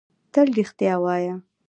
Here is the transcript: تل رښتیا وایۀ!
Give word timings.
تل 0.33 0.47
رښتیا 0.57 0.93
وایۀ! 1.03 1.33